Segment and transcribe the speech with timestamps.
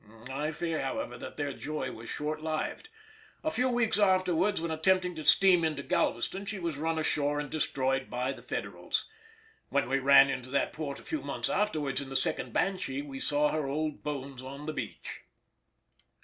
[0.31, 2.89] I fear, however, that their joy was short lived;
[3.43, 7.51] a few weeks afterwards when attempting to steam into Galveston she was run ashore and
[7.51, 9.05] destroyed by the Federals.
[9.69, 13.19] When we ran into that port a few months afterwards in the second Banshee we
[13.19, 15.21] saw her old bones on the beach.